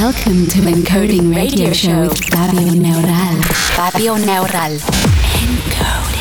Welcome 0.00 0.46
to 0.46 0.60
Encoding 0.60 1.36
Radio 1.36 1.74
Show 1.74 2.08
with 2.08 2.24
Fabio 2.30 2.72
Neural. 2.72 3.42
Fabio 3.76 4.14
Neural. 4.16 4.78
Encoding. 4.78 6.19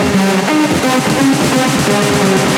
you. 2.50 2.55